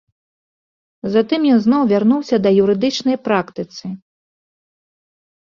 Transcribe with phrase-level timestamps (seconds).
[1.15, 3.93] Затым ён зноў вярнуўся да юрыдычнай практыцы.